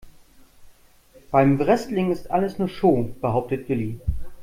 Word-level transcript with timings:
Beim 1.29 1.59
Wrestling 1.59 2.11
ist 2.11 2.31
alles 2.31 2.57
nur 2.57 2.69
Show, 2.69 3.13
behauptet 3.21 3.69
Willi. 3.69 3.99